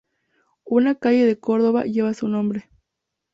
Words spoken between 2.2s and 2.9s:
nombre.